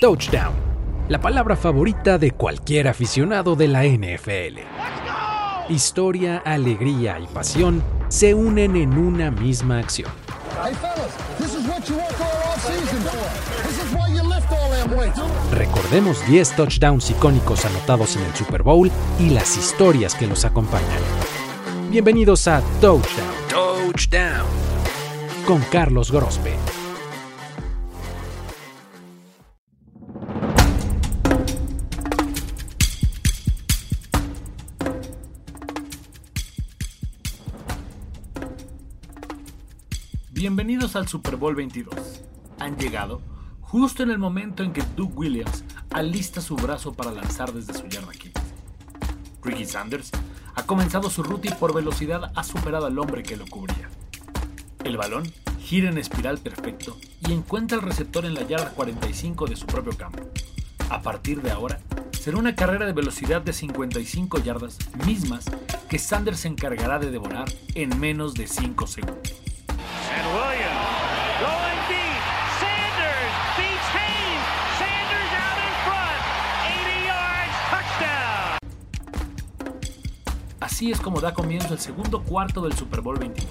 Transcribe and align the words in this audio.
Touchdown, 0.00 0.54
la 1.08 1.20
palabra 1.20 1.56
favorita 1.56 2.18
de 2.18 2.30
cualquier 2.30 2.86
aficionado 2.86 3.56
de 3.56 3.66
la 3.66 3.82
NFL. 3.82 4.60
Historia, 5.68 6.40
alegría 6.44 7.18
y 7.18 7.26
pasión 7.26 7.82
se 8.06 8.32
unen 8.32 8.76
en 8.76 8.96
una 8.96 9.32
misma 9.32 9.80
acción. 9.80 10.12
Recordemos 15.50 16.24
10 16.28 16.54
touchdowns 16.54 17.10
icónicos 17.10 17.64
anotados 17.64 18.14
en 18.14 18.22
el 18.22 18.34
Super 18.36 18.62
Bowl 18.62 18.92
y 19.18 19.30
las 19.30 19.56
historias 19.56 20.14
que 20.14 20.28
los 20.28 20.44
acompañan. 20.44 21.02
Bienvenidos 21.90 22.46
a 22.46 22.62
Touchdown. 22.80 23.34
Touchdown. 23.50 24.46
Con 25.44 25.60
Carlos 25.72 26.12
Grospe. 26.12 26.67
Bienvenidos 40.38 40.94
al 40.94 41.08
Super 41.08 41.34
Bowl 41.34 41.56
22. 41.56 42.22
Han 42.60 42.76
llegado 42.76 43.20
justo 43.60 44.04
en 44.04 44.10
el 44.12 44.18
momento 44.18 44.62
en 44.62 44.72
que 44.72 44.84
Doug 44.94 45.18
Williams 45.18 45.64
alista 45.90 46.40
su 46.40 46.54
brazo 46.54 46.92
para 46.92 47.10
lanzar 47.10 47.52
desde 47.52 47.74
su 47.74 47.88
yarda 47.88 48.12
15. 48.12 48.40
Ricky 49.42 49.64
Sanders 49.64 50.12
ha 50.54 50.62
comenzado 50.62 51.10
su 51.10 51.24
ruta 51.24 51.48
y 51.48 51.54
por 51.58 51.74
velocidad 51.74 52.30
ha 52.36 52.44
superado 52.44 52.86
al 52.86 53.00
hombre 53.00 53.24
que 53.24 53.36
lo 53.36 53.48
cubría. 53.48 53.90
El 54.84 54.96
balón 54.96 55.24
gira 55.58 55.90
en 55.90 55.98
espiral 55.98 56.38
perfecto 56.38 56.96
y 57.26 57.32
encuentra 57.32 57.76
al 57.76 57.82
receptor 57.82 58.24
en 58.24 58.34
la 58.34 58.46
yarda 58.46 58.70
45 58.70 59.46
de 59.46 59.56
su 59.56 59.66
propio 59.66 59.96
campo. 59.96 60.22
A 60.88 61.02
partir 61.02 61.42
de 61.42 61.50
ahora, 61.50 61.80
será 62.12 62.36
una 62.36 62.54
carrera 62.54 62.86
de 62.86 62.92
velocidad 62.92 63.42
de 63.42 63.52
55 63.52 64.38
yardas 64.38 64.78
mismas 65.04 65.46
que 65.88 65.98
Sanders 65.98 66.38
se 66.38 66.46
encargará 66.46 67.00
de 67.00 67.10
devorar 67.10 67.52
en 67.74 67.98
menos 67.98 68.34
de 68.34 68.46
5 68.46 68.86
segundos. 68.86 69.47
Así 80.78 80.92
es 80.92 81.00
como 81.00 81.20
da 81.20 81.34
comienzo 81.34 81.74
el 81.74 81.80
segundo 81.80 82.22
cuarto 82.22 82.60
del 82.60 82.72
Super 82.72 83.00
Bowl 83.00 83.18
22. 83.18 83.50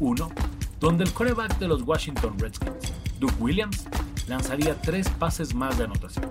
Uno, 0.00 0.30
donde 0.78 1.04
el 1.04 1.14
quarterback 1.14 1.58
de 1.58 1.66
los 1.66 1.80
Washington 1.80 2.38
Redskins, 2.38 2.92
Duke 3.18 3.36
Williams, 3.40 3.86
lanzaría 4.26 4.78
tres 4.78 5.08
pases 5.08 5.54
más 5.54 5.78
de 5.78 5.84
anotación. 5.84 6.28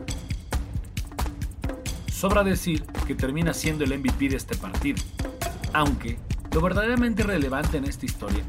Sobra 2.13 2.43
decir 2.43 2.85
que 3.07 3.15
termina 3.15 3.51
siendo 3.51 3.83
el 3.83 3.97
MVP 3.97 4.29
de 4.29 4.35
este 4.35 4.55
partido, 4.55 5.01
aunque 5.73 6.19
lo 6.51 6.61
verdaderamente 6.61 7.23
relevante 7.23 7.77
en 7.77 7.85
esta 7.85 8.05
historia 8.05 8.43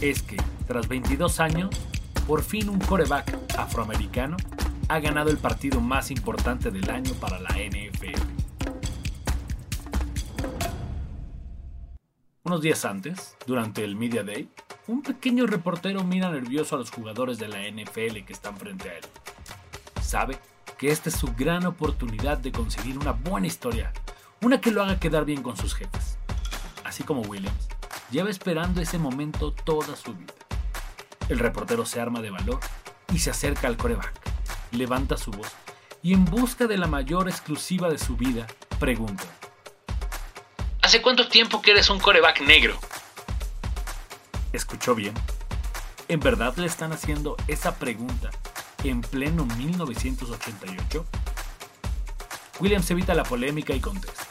es 0.00 0.22
que, 0.22 0.36
tras 0.68 0.86
22 0.86 1.40
años, 1.40 1.70
por 2.28 2.44
fin 2.44 2.68
un 2.68 2.78
coreback 2.78 3.36
afroamericano 3.58 4.36
ha 4.86 5.00
ganado 5.00 5.30
el 5.30 5.38
partido 5.38 5.80
más 5.80 6.12
importante 6.12 6.70
del 6.70 6.88
año 6.90 7.12
para 7.14 7.40
la 7.40 7.56
NFL. 7.56 8.23
Unos 12.46 12.60
días 12.60 12.84
antes, 12.84 13.38
durante 13.46 13.82
el 13.84 13.96
Media 13.96 14.22
Day, 14.22 14.50
un 14.86 15.00
pequeño 15.00 15.46
reportero 15.46 16.04
mira 16.04 16.30
nervioso 16.30 16.76
a 16.76 16.78
los 16.78 16.90
jugadores 16.90 17.38
de 17.38 17.48
la 17.48 17.66
NFL 17.66 18.22
que 18.26 18.34
están 18.34 18.58
frente 18.58 18.90
a 18.90 18.98
él. 18.98 19.04
Sabe 20.02 20.38
que 20.76 20.90
esta 20.90 21.08
es 21.08 21.14
su 21.16 21.32
gran 21.32 21.64
oportunidad 21.64 22.36
de 22.36 22.52
conseguir 22.52 22.98
una 22.98 23.12
buena 23.12 23.46
historia, 23.46 23.94
una 24.42 24.60
que 24.60 24.72
lo 24.72 24.82
haga 24.82 25.00
quedar 25.00 25.24
bien 25.24 25.42
con 25.42 25.56
sus 25.56 25.74
jefes. 25.74 26.18
Así 26.84 27.02
como 27.02 27.22
Williams, 27.22 27.66
lleva 28.10 28.28
esperando 28.28 28.82
ese 28.82 28.98
momento 28.98 29.50
toda 29.50 29.96
su 29.96 30.12
vida. 30.12 30.34
El 31.30 31.38
reportero 31.38 31.86
se 31.86 31.98
arma 31.98 32.20
de 32.20 32.28
valor 32.28 32.60
y 33.10 33.20
se 33.20 33.30
acerca 33.30 33.68
al 33.68 33.78
coreback, 33.78 34.12
levanta 34.70 35.16
su 35.16 35.30
voz 35.30 35.50
y 36.02 36.12
en 36.12 36.26
busca 36.26 36.66
de 36.66 36.76
la 36.76 36.88
mayor 36.88 37.26
exclusiva 37.26 37.88
de 37.88 37.96
su 37.96 38.18
vida, 38.18 38.46
pregunta. 38.78 39.24
¿Hace 40.94 41.02
cuánto 41.02 41.26
tiempo 41.26 41.60
que 41.60 41.72
eres 41.72 41.90
un 41.90 41.98
coreback 41.98 42.42
negro? 42.42 42.78
¿Escuchó 44.52 44.94
bien? 44.94 45.12
¿En 46.06 46.20
verdad 46.20 46.54
le 46.56 46.66
están 46.66 46.92
haciendo 46.92 47.36
esa 47.48 47.74
pregunta 47.80 48.30
en 48.84 49.00
pleno 49.00 49.44
1988? 49.44 51.04
Williams 52.60 52.88
evita 52.92 53.12
la 53.12 53.24
polémica 53.24 53.74
y 53.74 53.80
contesta. 53.80 54.22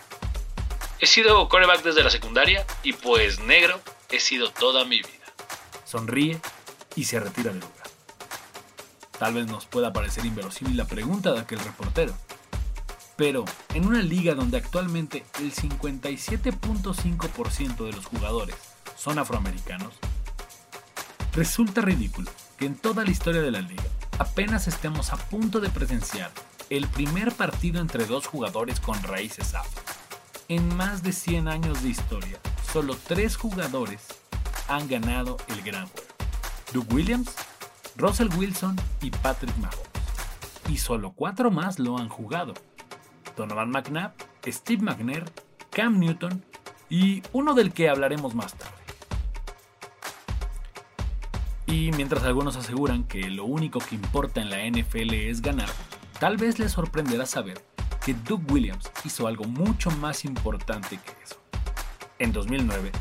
He 0.99 1.05
sido 1.05 1.49
coreback 1.49 1.83
desde 1.83 2.01
la 2.01 2.09
secundaria 2.09 2.65
y 2.81 2.93
pues 2.93 3.41
negro 3.41 3.81
he 4.09 4.21
sido 4.21 4.49
toda 4.49 4.85
mi 4.85 4.99
vida. 4.99 5.33
Sonríe 5.83 6.39
y 6.95 7.03
se 7.03 7.19
retira 7.19 7.51
del 7.51 7.59
lugar. 7.59 7.87
Tal 9.19 9.33
vez 9.33 9.47
nos 9.47 9.65
pueda 9.65 9.91
parecer 9.91 10.25
inverosímil 10.25 10.77
la 10.77 10.85
pregunta 10.85 11.33
de 11.33 11.41
aquel 11.41 11.59
reportero, 11.59 12.15
pero 13.15 13.45
en 13.73 13.85
una 13.85 14.01
liga 14.01 14.35
donde 14.35 14.57
actualmente 14.57 15.23
el 15.39 15.53
57.5% 15.53 17.85
de 17.85 17.93
los 17.93 18.05
jugadores 18.05 18.55
son 18.95 19.19
afroamericanos, 19.19 19.93
resulta 21.33 21.81
ridículo 21.81 22.31
que 22.57 22.65
en 22.65 22.75
toda 22.75 23.03
la 23.03 23.11
historia 23.11 23.41
de 23.41 23.51
la 23.51 23.61
liga 23.61 23.83
apenas 24.19 24.67
estemos 24.67 25.11
a 25.11 25.17
punto 25.17 25.59
de 25.59 25.69
presenciar 25.69 26.31
el 26.69 26.87
primer 26.87 27.31
partido 27.31 27.81
entre 27.81 28.05
dos 28.05 28.27
jugadores 28.27 28.79
con 28.79 29.01
raíces 29.03 29.53
afro. 29.53 29.81
En 30.47 30.75
más 30.75 31.03
de 31.03 31.13
100 31.13 31.47
años 31.47 31.83
de 31.83 31.89
historia, 31.89 32.39
solo 32.71 32.97
tres 33.07 33.37
jugadores 33.37 34.01
han 34.67 34.87
ganado 34.87 35.37
el 35.49 35.61
gran 35.61 35.87
juego. 35.87 36.07
Doug 36.73 36.91
Williams, 36.91 37.35
Russell 37.95 38.29
Wilson 38.35 38.75
y 39.01 39.11
Patrick 39.11 39.55
Mahomes. 39.57 39.79
Y 40.69 40.77
solo 40.77 41.11
cuatro 41.11 41.51
más 41.51 41.77
lo 41.77 41.97
han 41.97 42.09
jugado. 42.09 42.53
Donovan 43.35 43.69
McNabb, 43.71 44.13
Steve 44.47 44.83
McNair, 44.83 45.25
Cam 45.71 45.99
Newton 45.99 46.43
y 46.89 47.23
uno 47.31 47.53
del 47.53 47.73
que 47.73 47.89
hablaremos 47.89 48.35
más 48.35 48.53
tarde. 48.55 48.83
Y 51.65 51.91
mientras 51.93 52.23
algunos 52.23 52.55
aseguran 52.55 53.03
que 53.03 53.29
lo 53.29 53.45
único 53.45 53.79
que 53.79 53.95
importa 53.95 54.41
en 54.41 54.49
la 54.49 54.63
NFL 54.65 55.13
es 55.13 55.41
ganar, 55.41 55.69
tal 56.19 56.37
vez 56.37 56.59
les 56.59 56.73
sorprenderá 56.73 57.25
saber 57.25 57.63
que 58.05 58.13
Doug 58.13 58.41
Williams 58.51 58.91
hizo 59.05 59.27
algo 59.27 59.45
mucho 59.45 59.89
más 59.91 60.25
importante 60.25 60.97
que 60.97 61.23
eso. 61.23 61.41
En 62.19 62.33
2009, 62.33 62.91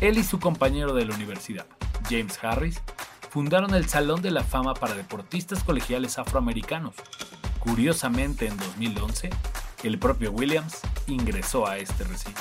él 0.00 0.18
y 0.18 0.24
su 0.24 0.40
compañero 0.40 0.94
de 0.94 1.04
la 1.04 1.14
universidad, 1.14 1.66
James 2.08 2.38
Harris, 2.42 2.82
fundaron 3.30 3.74
el 3.74 3.86
Salón 3.86 4.22
de 4.22 4.30
la 4.30 4.42
Fama 4.42 4.74
para 4.74 4.94
Deportistas 4.94 5.62
Colegiales 5.62 6.18
Afroamericanos. 6.18 6.94
Curiosamente, 7.60 8.46
en 8.46 8.56
2011, 8.56 9.30
el 9.82 9.98
propio 9.98 10.32
Williams 10.32 10.78
ingresó 11.06 11.66
a 11.66 11.78
este 11.78 12.04
recinto. 12.04 12.40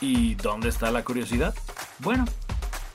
¿Y 0.00 0.34
dónde 0.34 0.68
está 0.68 0.90
la 0.90 1.04
curiosidad? 1.04 1.54
Bueno, 1.98 2.24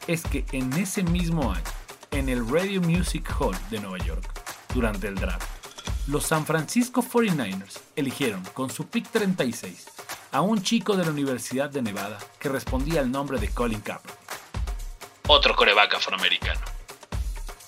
es 0.08 0.24
que 0.24 0.46
en 0.52 0.74
ese 0.74 1.04
mismo 1.04 1.52
año, 1.52 1.64
en 2.12 2.30
el 2.30 2.48
Radio 2.50 2.82
Music 2.82 3.34
Hall 3.40 3.56
de 3.70 3.80
Nueva 3.80 3.98
York, 4.00 4.24
durante 4.74 5.08
el 5.08 5.16
draft, 5.16 5.48
los 6.08 6.26
San 6.26 6.46
Francisco 6.46 7.04
49ers 7.04 7.80
eligieron 7.96 8.44
con 8.54 8.70
su 8.70 8.88
pick 8.88 9.10
36 9.10 9.86
a 10.32 10.42
un 10.42 10.62
chico 10.62 10.96
de 10.96 11.06
la 11.06 11.12
Universidad 11.12 11.70
de 11.70 11.82
Nevada 11.82 12.18
que 12.40 12.50
respondía 12.50 13.02
al 13.02 13.12
nombre 13.12 13.40
de 13.40 13.50
Colin 13.50 13.82
Kaepernick. 13.82 14.18
Otro 15.28 15.56
coreback 15.56 15.96
afroamericano. 15.96 16.62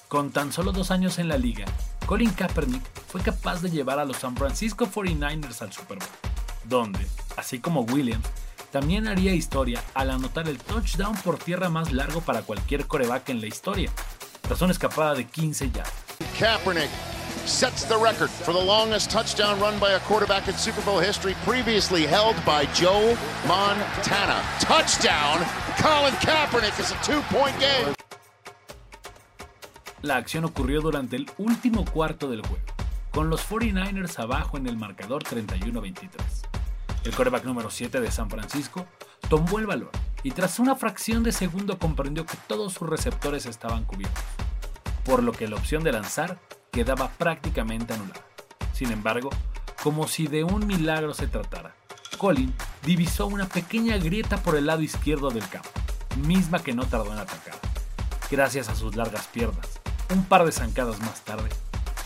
Con 0.07 0.31
tan 0.31 0.51
solo 0.51 0.71
dos 0.71 0.91
años 0.91 1.19
en 1.19 1.27
la 1.27 1.37
liga, 1.37 1.65
Colin 2.11 2.33
Kaepernick 2.33 2.83
fue 3.07 3.21
capaz 3.21 3.61
de 3.61 3.69
llevar 3.69 3.97
a 3.97 4.03
los 4.03 4.17
San 4.17 4.35
Francisco 4.35 4.85
49ers 4.85 5.61
al 5.61 5.71
Super 5.71 5.97
Bowl, 5.97 6.09
donde, 6.65 6.99
así 7.37 7.59
como 7.59 7.83
Williams, 7.83 8.27
también 8.69 9.07
haría 9.07 9.33
historia 9.33 9.81
al 9.93 10.09
anotar 10.09 10.49
el 10.49 10.57
touchdown 10.57 11.15
por 11.23 11.37
tierra 11.37 11.69
más 11.69 11.93
largo 11.93 12.19
para 12.19 12.41
cualquier 12.41 12.85
coreback 12.85 13.29
en 13.29 13.39
la 13.39 13.47
historia, 13.47 13.89
tras 14.41 14.61
una 14.61 14.73
escapada 14.73 15.13
de 15.13 15.25
15 15.25 15.71
yardas. 15.71 15.93
Kaepernick 16.37 16.89
sets 17.45 17.85
the 17.85 17.95
record 17.95 18.29
for 18.29 18.53
the 18.53 18.61
longest 18.61 19.09
touchdown 19.09 19.57
run 19.61 19.79
by 19.79 19.93
a 19.93 19.99
quarterback 20.01 20.49
in 20.49 20.53
Super 20.55 20.83
Bowl 20.83 20.99
history, 20.99 21.33
previously 21.45 22.05
held 22.05 22.35
by 22.45 22.65
Joe 22.73 23.15
Montana. 23.47 24.43
Touchdown, 24.59 25.45
Colin 25.77 26.13
Kaepernick 26.15 26.77
is 26.77 26.91
a 26.91 26.95
two-point 27.05 27.57
game. 27.61 27.95
La 30.01 30.15
acción 30.15 30.45
ocurrió 30.45 30.81
durante 30.81 31.15
el 31.15 31.29
último 31.37 31.85
cuarto 31.85 32.27
del 32.27 32.41
juego, 32.41 32.63
con 33.11 33.29
los 33.29 33.47
49ers 33.47 34.17
abajo 34.17 34.57
en 34.57 34.65
el 34.65 34.75
marcador 34.75 35.23
31-23. 35.23 36.09
El 37.03 37.11
quarterback 37.15 37.45
número 37.45 37.69
7 37.69 38.01
de 38.01 38.09
San 38.09 38.27
Francisco 38.27 38.87
tomó 39.29 39.59
el 39.59 39.67
balón 39.67 39.91
y 40.23 40.31
tras 40.31 40.57
una 40.57 40.75
fracción 40.75 41.21
de 41.21 41.31
segundo 41.31 41.77
comprendió 41.77 42.25
que 42.25 42.37
todos 42.47 42.73
sus 42.73 42.89
receptores 42.89 43.45
estaban 43.45 43.83
cubiertos, 43.83 44.23
por 45.05 45.21
lo 45.21 45.33
que 45.33 45.47
la 45.47 45.57
opción 45.57 45.83
de 45.83 45.91
lanzar 45.91 46.39
quedaba 46.71 47.09
prácticamente 47.11 47.93
anulada. 47.93 48.25
Sin 48.73 48.91
embargo, 48.91 49.29
como 49.83 50.07
si 50.07 50.25
de 50.25 50.43
un 50.43 50.65
milagro 50.65 51.13
se 51.13 51.27
tratara, 51.27 51.75
Colin 52.17 52.53
divisó 52.83 53.27
una 53.27 53.47
pequeña 53.47 53.97
grieta 53.97 54.37
por 54.37 54.55
el 54.55 54.65
lado 54.65 54.81
izquierdo 54.81 55.29
del 55.29 55.47
campo, 55.47 55.69
misma 56.25 56.57
que 56.57 56.73
no 56.73 56.85
tardó 56.85 57.13
en 57.13 57.19
atacar. 57.19 57.53
Gracias 58.31 58.69
a 58.69 58.75
sus 58.75 58.95
largas 58.95 59.27
piernas, 59.27 59.80
un 60.11 60.25
par 60.25 60.45
de 60.45 60.51
zancadas 60.51 60.99
más 60.99 61.21
tarde, 61.21 61.49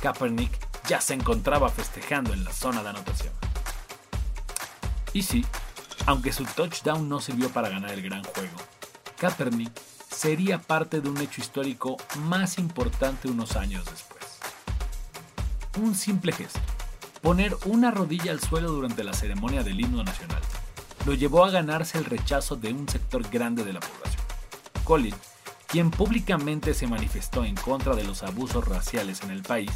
Kaepernick 0.02 0.52
ya 0.88 1.02
se 1.02 1.16
encontraba 1.16 1.70
festejando 1.70 2.34
en 2.34 2.44
la 2.44 2.54
zona 2.54 2.84
de 2.84 2.90
anotación. 2.90 3.34
Y 5.14 5.24
sí, 5.24 5.46
aunque 6.06 6.32
su 6.32 6.46
touchdown 6.46 7.10
no 7.10 7.20
sirvió 7.20 7.50
para 7.50 7.70
ganar 7.70 7.92
el 7.92 8.04
gran 8.04 8.24
juego, 8.24 8.58
Kaepernick 9.18 9.72
sería 10.12 10.60
parte 10.60 11.02
de 11.02 11.10
un 11.10 11.18
hecho 11.18 11.42
histórico 11.42 11.98
más 12.20 12.60
importante 12.60 13.28
unos 13.28 13.56
años 13.56 13.86
después. 13.86 14.24
Un 15.78 15.96
simple 15.96 16.32
gesto, 16.32 16.60
poner 17.22 17.58
una 17.66 17.90
rodilla 17.90 18.32
al 18.32 18.40
suelo 18.40 18.72
durante 18.72 19.04
la 19.04 19.14
ceremonia 19.14 19.64
del 19.64 19.82
himno 19.82 20.04
nacional, 20.04 20.42
lo 21.06 21.14
llevó 21.14 21.44
a 21.44 21.50
ganarse 21.50 21.98
el 21.98 22.06
rechazo 22.06 22.56
de 22.56 22.72
un 22.72 22.88
sector 22.88 23.28
grande 23.30 23.64
de 23.64 23.74
la 23.74 23.80
población. 23.80 24.24
Colin, 24.84 25.16
quien 25.76 25.92
públicamente 25.92 26.74
se 26.74 26.88
manifestó 26.88 27.44
en 27.44 27.56
contra 27.56 27.98
de 27.98 28.06
los 28.06 28.24
abusos 28.24 28.66
raciales 28.66 29.24
en 29.24 29.32
el 29.32 29.42
país, 29.42 29.72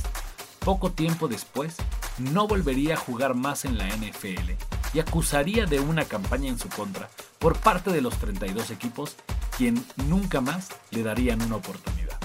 poco 0.59 0.93
tiempo 0.93 1.27
después 1.27 1.75
no 2.19 2.47
volvería 2.47 2.93
a 2.93 2.97
jugar 2.97 3.35
más 3.35 3.65
en 3.65 3.77
la 3.77 3.85
NFL 3.85 4.51
y 4.93 4.99
acusaría 4.99 5.65
de 5.65 5.81
una 5.81 6.05
campaña 6.05 6.47
en 6.47 6.57
su 6.57 6.69
contra 6.69 7.09
por 7.37 7.57
parte 7.57 7.91
de 7.91 7.99
los 7.99 8.17
32 8.17 8.71
equipos, 8.71 9.17
quien 9.57 9.83
nunca 10.07 10.39
más 10.39 10.69
le 10.91 11.03
darían 11.03 11.41
una 11.41 11.57
oportunidad. 11.57 12.17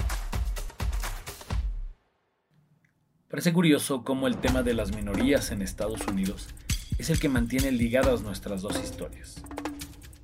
Parece 3.27 3.51
curioso 3.51 4.05
cómo 4.05 4.27
el 4.27 4.37
tema 4.37 4.63
de 4.63 4.73
las 4.73 4.95
minorías 4.95 5.51
en 5.51 5.61
Estados 5.61 5.99
Unidos 6.07 6.47
es 6.97 7.09
el 7.09 7.19
que 7.19 7.27
mantiene 7.27 7.73
ligadas 7.73 8.21
nuestras 8.21 8.61
dos 8.61 8.81
historias. 8.81 9.43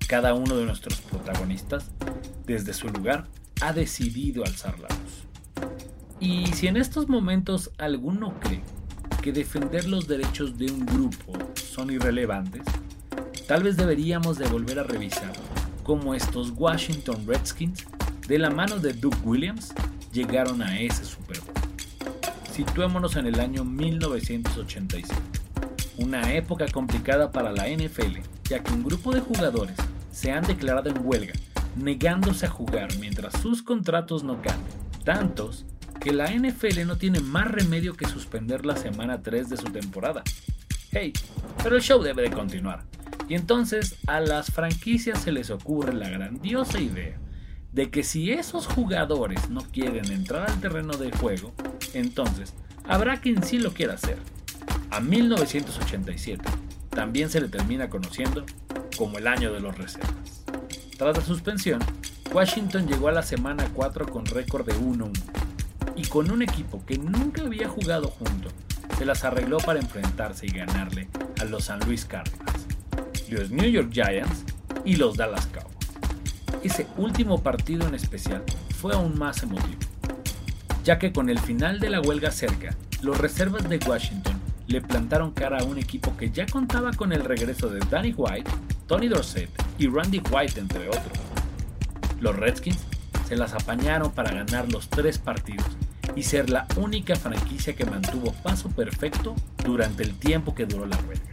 Cada 0.07 0.33
uno 0.35 0.55
de 0.55 0.63
nuestros 0.63 1.01
protagonistas, 1.01 1.91
desde 2.45 2.73
su 2.73 2.87
lugar, 2.87 3.27
ha 3.61 3.73
decidido 3.73 4.43
alzar 4.43 4.77
la 4.79 4.87
voz. 4.87 5.27
Y 6.19 6.47
si 6.47 6.67
en 6.67 6.77
estos 6.77 7.07
momentos 7.07 7.71
alguno 7.77 8.39
cree 8.39 8.61
que 9.21 9.31
defender 9.31 9.87
los 9.87 10.07
derechos 10.07 10.57
de 10.57 10.71
un 10.71 10.85
grupo 10.85 11.33
son 11.55 11.91
irrelevantes, 11.91 12.63
tal 13.47 13.63
vez 13.63 13.77
deberíamos 13.77 14.37
de 14.37 14.47
volver 14.47 14.79
a 14.79 14.83
revisar 14.83 15.31
cómo 15.83 16.13
estos 16.13 16.51
Washington 16.55 17.25
Redskins, 17.25 17.85
de 18.27 18.39
la 18.39 18.49
mano 18.49 18.77
de 18.77 18.93
Doug 18.93 19.15
Williams, 19.23 19.73
llegaron 20.11 20.61
a 20.61 20.79
ese 20.79 21.05
Super 21.05 21.39
Bowl. 21.39 21.55
Situémonos 22.53 23.15
en 23.15 23.27
el 23.27 23.39
año 23.39 23.63
1987, 23.63 25.13
una 25.97 26.33
época 26.33 26.67
complicada 26.67 27.31
para 27.31 27.51
la 27.51 27.67
NFL, 27.67 28.19
ya 28.49 28.63
que 28.63 28.73
un 28.73 28.83
grupo 28.83 29.11
de 29.11 29.21
jugadores 29.21 29.75
se 30.11 30.31
han 30.31 30.43
declarado 30.43 30.89
en 30.89 31.05
huelga, 31.05 31.33
negándose 31.75 32.45
a 32.45 32.49
jugar 32.49 32.97
mientras 32.99 33.39
sus 33.41 33.63
contratos 33.63 34.23
no 34.23 34.35
cambian, 34.41 34.67
tantos 35.03 35.65
que 35.99 36.11
la 36.11 36.31
NFL 36.31 36.85
no 36.85 36.97
tiene 36.97 37.19
más 37.19 37.49
remedio 37.49 37.93
que 37.93 38.07
suspender 38.07 38.65
la 38.65 38.75
semana 38.75 39.21
3 39.21 39.49
de 39.49 39.57
su 39.57 39.65
temporada. 39.65 40.23
Hey, 40.91 41.13
pero 41.63 41.75
el 41.75 41.81
show 41.81 42.01
debe 42.01 42.23
de 42.23 42.31
continuar. 42.31 42.83
Y 43.29 43.35
entonces 43.35 43.95
a 44.07 44.19
las 44.19 44.51
franquicias 44.51 45.21
se 45.21 45.31
les 45.31 45.51
ocurre 45.51 45.93
la 45.93 46.09
grandiosa 46.09 46.79
idea 46.79 47.17
de 47.71 47.89
que 47.89 48.03
si 48.03 48.31
esos 48.31 48.67
jugadores 48.67 49.49
no 49.49 49.61
quieren 49.61 50.11
entrar 50.11 50.49
al 50.49 50.59
terreno 50.59 50.97
de 50.97 51.11
juego, 51.11 51.53
entonces 51.93 52.53
habrá 52.85 53.21
quien 53.21 53.43
sí 53.43 53.59
lo 53.59 53.71
quiera 53.73 53.93
hacer. 53.93 54.17
A 54.89 54.99
1987 54.99 56.43
también 56.89 57.29
se 57.29 57.39
le 57.39 57.47
termina 57.47 57.89
conociendo 57.89 58.45
como 58.97 59.17
el 59.17 59.27
año 59.27 59.53
de 59.53 59.61
los 59.61 59.77
reservas. 59.77 60.20
Tras 61.01 61.17
la 61.17 61.25
suspensión, 61.25 61.79
Washington 62.31 62.85
llegó 62.85 63.07
a 63.07 63.11
la 63.11 63.23
semana 63.23 63.65
4 63.73 64.05
con 64.05 64.23
récord 64.23 64.67
de 64.67 64.75
1-1 64.75 65.11
y 65.95 66.03
con 66.03 66.29
un 66.29 66.43
equipo 66.43 66.85
que 66.85 66.99
nunca 66.99 67.41
había 67.41 67.67
jugado 67.67 68.09
junto, 68.09 68.49
se 68.99 69.05
las 69.05 69.23
arregló 69.23 69.57
para 69.57 69.79
enfrentarse 69.79 70.45
y 70.45 70.51
ganarle 70.51 71.09
a 71.41 71.45
los 71.45 71.63
San 71.63 71.79
Luis 71.87 72.05
Cardinals, 72.05 72.67
los 73.31 73.49
New 73.49 73.67
York 73.67 73.89
Giants 73.91 74.45
y 74.85 74.95
los 74.97 75.17
Dallas 75.17 75.47
Cowboys. 75.47 75.75
Ese 76.63 76.85
último 76.97 77.41
partido 77.41 77.87
en 77.87 77.95
especial 77.95 78.43
fue 78.77 78.93
aún 78.93 79.17
más 79.17 79.41
emotivo, 79.41 79.79
ya 80.83 80.99
que 80.99 81.11
con 81.11 81.31
el 81.31 81.39
final 81.39 81.79
de 81.79 81.89
la 81.89 81.99
huelga 81.99 82.29
cerca, 82.29 82.75
los 83.01 83.17
reservas 83.17 83.67
de 83.67 83.79
Washington 83.79 84.39
le 84.67 84.81
plantaron 84.81 85.31
cara 85.31 85.61
a 85.61 85.63
un 85.63 85.79
equipo 85.79 86.15
que 86.15 86.29
ya 86.29 86.45
contaba 86.45 86.91
con 86.93 87.11
el 87.11 87.23
regreso 87.23 87.69
de 87.69 87.79
Danny 87.89 88.13
White, 88.15 88.51
Tony 88.91 89.07
Dorsett 89.07 89.49
y 89.77 89.87
Randy 89.87 90.21
White 90.29 90.59
entre 90.59 90.89
otros. 90.89 91.17
Los 92.19 92.35
Redskins 92.35 92.79
se 93.25 93.37
las 93.37 93.53
apañaron 93.53 94.11
para 94.11 94.33
ganar 94.33 94.69
los 94.69 94.89
tres 94.89 95.17
partidos 95.17 95.65
y 96.13 96.23
ser 96.23 96.49
la 96.49 96.67
única 96.75 97.15
franquicia 97.15 97.73
que 97.73 97.85
mantuvo 97.85 98.33
paso 98.43 98.67
perfecto 98.67 99.33
durante 99.63 100.03
el 100.03 100.13
tiempo 100.15 100.53
que 100.53 100.65
duró 100.65 100.85
la 100.85 100.97
huelga. 101.07 101.23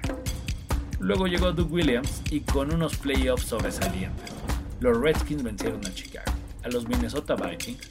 Luego 1.01 1.27
llegó 1.27 1.51
Doug 1.51 1.73
Williams 1.73 2.23
y 2.31 2.43
con 2.43 2.73
unos 2.73 2.97
playoffs 2.97 3.47
sobresalientes, 3.47 4.31
los 4.79 4.97
Redskins 4.97 5.43
vencieron 5.43 5.85
a 5.85 5.93
Chicago, 5.93 6.31
a 6.63 6.69
los 6.69 6.87
Minnesota 6.87 7.35
Vikings 7.35 7.91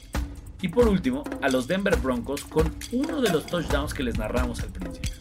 y 0.62 0.68
por 0.68 0.88
último 0.88 1.24
a 1.42 1.50
los 1.50 1.68
Denver 1.68 1.96
Broncos 1.96 2.42
con 2.44 2.74
uno 2.92 3.20
de 3.20 3.30
los 3.30 3.44
touchdowns 3.44 3.92
que 3.92 4.02
les 4.02 4.16
narramos 4.16 4.60
al 4.60 4.70
principio. 4.70 5.17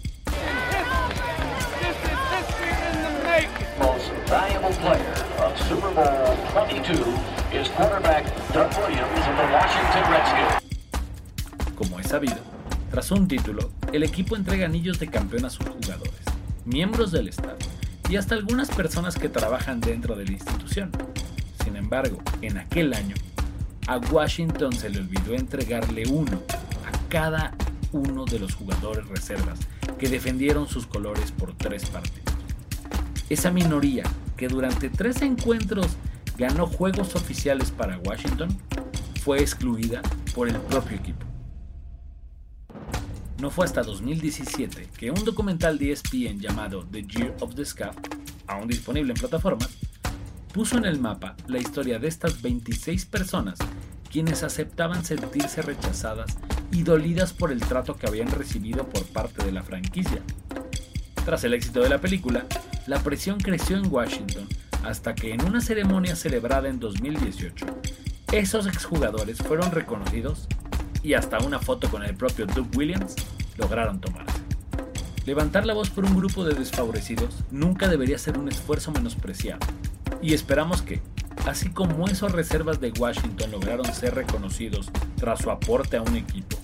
Player 4.73 5.13
of 5.39 5.57
Super 5.67 5.89
Bowl 5.93 6.35
22 6.51 6.93
is 7.53 7.69
quarterback 7.69 8.25
Doug 8.53 8.69
Williams 8.77 9.27
of 9.27 9.35
the 9.37 9.47
Washington 9.53 10.03
Redskins. 10.11 11.75
Como 11.75 11.99
es 11.99 12.07
sabido, 12.07 12.37
tras 12.91 13.11
un 13.11 13.27
título, 13.27 13.71
el 13.93 14.03
equipo 14.03 14.35
entrega 14.35 14.65
anillos 14.65 14.99
de 14.99 15.07
campeón 15.07 15.45
a 15.45 15.49
sus 15.49 15.65
jugadores, 15.67 16.21
miembros 16.65 17.11
del 17.11 17.29
staff 17.29 17.57
y 18.09 18.17
hasta 18.17 18.35
algunas 18.35 18.69
personas 18.69 19.15
que 19.15 19.29
trabajan 19.29 19.79
dentro 19.79 20.15
de 20.15 20.25
la 20.25 20.31
institución. 20.33 20.91
Sin 21.63 21.75
embargo, 21.75 22.17
en 22.41 22.57
aquel 22.57 22.93
año, 22.93 23.15
a 23.87 23.97
Washington 23.97 24.73
se 24.73 24.89
le 24.89 24.99
olvidó 24.99 25.33
entregarle 25.33 26.03
uno 26.09 26.41
a 26.85 27.09
cada 27.09 27.53
uno 27.93 28.25
de 28.25 28.39
los 28.39 28.55
jugadores 28.55 29.07
reservas 29.07 29.59
que 29.97 30.09
defendieron 30.09 30.67
sus 30.67 30.85
colores 30.85 31.31
por 31.31 31.53
tres 31.53 31.85
partidos. 31.89 32.33
Esa 33.29 33.51
minoría, 33.51 34.03
que 34.37 34.47
durante 34.47 34.89
tres 34.89 35.21
encuentros 35.21 35.97
ganó 36.37 36.67
juegos 36.67 37.15
oficiales 37.15 37.71
para 37.71 37.97
Washington, 37.99 38.49
fue 39.23 39.41
excluida 39.41 40.01
por 40.33 40.47
el 40.47 40.55
propio 40.55 40.97
equipo. 40.97 41.25
No 43.41 43.51
fue 43.51 43.65
hasta 43.65 43.83
2017 43.83 44.87
que 44.97 45.11
un 45.11 45.23
documental 45.25 45.77
de 45.77 45.91
ESPN 45.91 46.39
llamado 46.39 46.85
The 46.91 47.03
Year 47.03 47.35
of 47.41 47.55
the 47.55 47.65
Scaff, 47.65 47.95
aún 48.47 48.67
disponible 48.67 49.13
en 49.13 49.19
plataformas, 49.19 49.69
puso 50.53 50.77
en 50.77 50.85
el 50.85 50.99
mapa 50.99 51.35
la 51.47 51.59
historia 51.59 51.99
de 51.99 52.07
estas 52.07 52.41
26 52.41 53.05
personas 53.05 53.59
quienes 54.09 54.43
aceptaban 54.43 55.03
sentirse 55.03 55.61
rechazadas 55.61 56.37
y 56.71 56.83
dolidas 56.83 57.33
por 57.33 57.51
el 57.51 57.59
trato 57.59 57.95
que 57.95 58.07
habían 58.07 58.31
recibido 58.31 58.87
por 58.87 59.05
parte 59.05 59.43
de 59.43 59.51
la 59.51 59.63
franquicia. 59.63 60.21
Tras 61.27 61.43
el 61.43 61.53
éxito 61.53 61.81
de 61.81 61.89
la 61.89 61.99
película, 61.99 62.45
la 62.85 63.03
presión 63.03 63.37
creció 63.37 63.75
en 63.75 63.91
Washington 63.91 64.47
hasta 64.85 65.13
que 65.13 65.33
en 65.33 65.43
una 65.43 65.59
ceremonia 65.59 66.15
celebrada 66.15 66.69
en 66.69 66.79
2018, 66.79 67.65
esos 68.31 68.65
exjugadores 68.65 69.39
fueron 69.39 69.71
reconocidos 69.71 70.47
y 71.03 71.15
hasta 71.15 71.39
una 71.39 71.59
foto 71.59 71.91
con 71.91 72.01
el 72.03 72.15
propio 72.15 72.45
Doug 72.45 72.69
Williams 72.77 73.15
lograron 73.57 73.99
tomarse. 73.99 74.39
Levantar 75.25 75.65
la 75.65 75.73
voz 75.73 75.89
por 75.89 76.05
un 76.05 76.15
grupo 76.15 76.45
de 76.45 76.53
desfavorecidos 76.53 77.43
nunca 77.51 77.89
debería 77.89 78.17
ser 78.17 78.37
un 78.37 78.47
esfuerzo 78.47 78.93
menospreciado, 78.93 79.67
y 80.21 80.33
esperamos 80.33 80.81
que, 80.81 81.01
así 81.45 81.71
como 81.71 82.07
esos 82.07 82.31
reservas 82.31 82.79
de 82.79 82.93
Washington 82.97 83.51
lograron 83.51 83.93
ser 83.93 84.15
reconocidos 84.15 84.89
tras 85.17 85.41
su 85.41 85.51
aporte 85.51 85.97
a 85.97 86.03
un 86.03 86.15
equipo, 86.15 86.55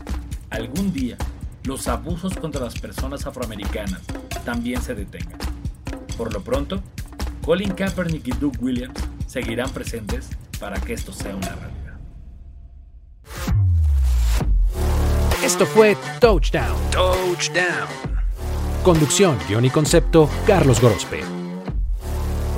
algún 0.50 0.94
día 0.94 1.18
los 1.66 1.90
abusos 1.90 2.38
contra 2.38 2.64
las 2.64 2.80
personas 2.80 3.26
afroamericanas 3.26 4.04
también 4.44 4.82
se 4.82 4.96
detengan. 4.96 5.40
Por 6.18 6.34
lo 6.34 6.44
pronto, 6.44 6.82
Colin 7.44 7.72
Kaepernick 7.72 8.28
y 8.28 8.32
Doug 8.32 8.54
Williams 8.62 9.00
seguirán 9.28 9.70
presentes 9.72 10.30
para 10.60 10.80
que 10.80 10.94
esto 10.94 11.12
sea 11.12 11.36
una 11.36 11.50
realidad. 11.50 11.98
Esto 15.44 15.66
fue 15.66 15.98
Touchdown. 16.22 16.78
Touchdown. 16.92 17.88
Conducción, 18.84 19.38
guion 19.48 19.66
y 19.66 19.70
concepto, 19.70 20.30
Carlos 20.48 20.80
Gorospe. 20.80 21.22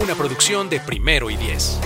Una 0.03 0.13
producción 0.13 0.69
de 0.69 0.79
primero 0.79 1.29
y 1.29 1.37
diez. 1.37 1.79